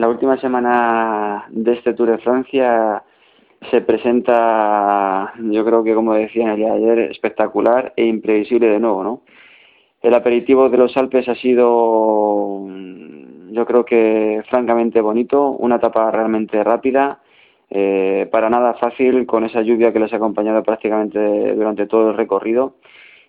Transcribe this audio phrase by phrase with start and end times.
[0.00, 3.02] la última semana de este Tour de Francia
[3.70, 8.68] se presenta, yo creo que como decía en el día de ayer, espectacular e imprevisible
[8.68, 9.22] de nuevo, ¿no?
[10.00, 12.66] El aperitivo de los Alpes ha sido,
[13.50, 17.20] yo creo que francamente bonito, una etapa realmente rápida,
[17.68, 22.16] eh, para nada fácil con esa lluvia que les ha acompañado prácticamente durante todo el
[22.16, 22.76] recorrido.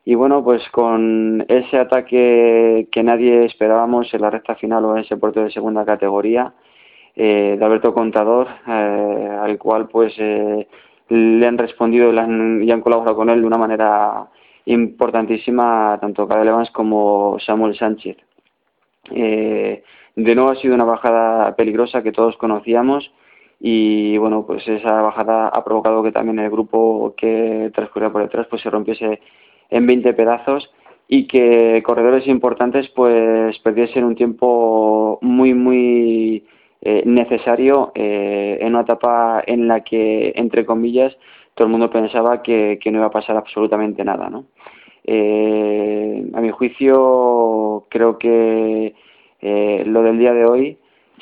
[0.04, 5.04] Y bueno, pues con ese ataque que nadie esperábamos en la recta final o en
[5.04, 6.54] ese puerto de segunda categoría,
[7.16, 10.68] eh, de Alberto Contador, eh, al cual pues eh,
[11.10, 12.18] le han respondido y,
[12.72, 14.28] han, colaborado con él de una manera
[14.66, 18.18] importantísima tanto Cadel Evans como Samuel Sánchez.
[19.10, 19.84] de
[20.36, 23.12] nuevo ha sido una bajada peligrosa que todos conocíamos
[23.60, 28.48] y bueno pues esa bajada ha provocado que también el grupo que transcurría por detrás
[28.48, 29.20] pues se rompiese
[29.72, 30.72] en 20 pedazos
[31.08, 36.46] y que corredores importantes pues perdiesen un tiempo muy muy
[36.84, 41.16] eh, necesario eh, en una etapa en la que, entre comillas,
[41.54, 44.32] todo el mundo pensaba que, no iba a pasar absolutamente nada.
[44.32, 44.46] ¿no?
[45.04, 48.96] Eh, a mi juicio, creo que
[49.44, 50.78] lo del día de hoy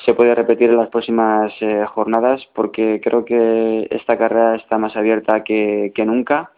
[0.05, 1.53] se puede repetir en las próximas
[1.87, 6.51] jornadas porque creo que esta carrera está más abierta que, nunca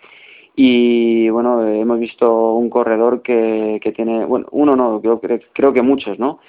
[0.56, 5.20] y bueno hemos visto un corredor que, que tiene bueno uno no creo,
[5.54, 6.40] creo que muchos no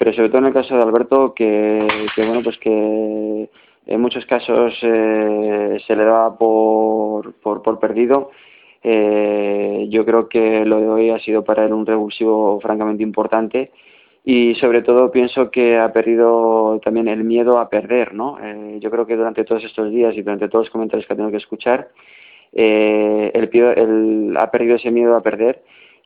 [0.00, 3.50] pero sobre todo en el caso de Alberto, que, bueno, pues que
[3.86, 8.30] en muchos casos eh, se le daba por, por, perdido.
[8.82, 13.72] Eh, yo creo que lo de hoy ha sido para él un revulsivo francamente importante
[14.24, 18.38] y sobre todo pienso que ha perdido también el miedo a perder, ¿no?
[18.42, 21.16] Eh, yo creo que durante todos estos días y durante todos los comentarios que ha
[21.16, 21.90] tenido que escuchar,
[22.52, 25.62] eh, el, ha perdido ese miedo a perder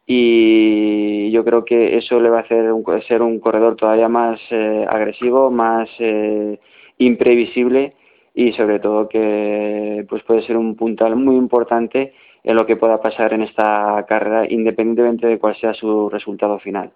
[0.06, 2.66] y yo creo que eso le va a hacer
[3.08, 6.58] ser un corredor todavía más eh, agresivo, más eh,
[6.98, 7.94] imprevisible
[8.34, 13.00] y sobre todo que pues puede ser un puntal muy importante en lo que pueda
[13.00, 16.90] pasar en esta carrera independientemente de cuál sea su resultado final.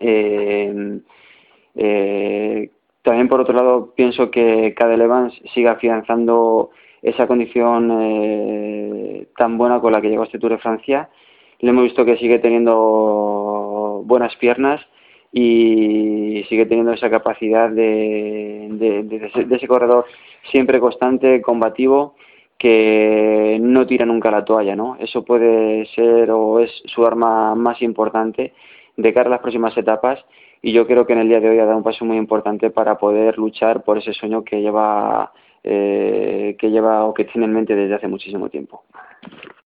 [0.00, 1.00] Eh,
[3.02, 6.70] también por otro lado pienso que Cadel Evans sigue afianzando
[7.02, 11.08] esa condición tan buena con la que llegó a este Tour de Francia
[11.60, 14.80] le hemos visto que sigue teniendo buenas piernas
[15.32, 20.06] y sigue teniendo esa capacidad de, de, ese corredor
[20.50, 22.14] siempre constante, combativo,
[22.56, 24.96] que no tira nunca la toalla, ¿no?
[25.00, 28.52] Eso puede ser o es su arma más importante
[28.96, 30.24] de cara a las próximas etapas
[30.62, 32.70] y yo creo que en el día de hoy ha dado un paso muy importante
[32.70, 35.32] para poder luchar por ese sueño que lleva
[35.70, 38.84] eh, que lleva o que tiene en mente desde hace muchísimo tiempo.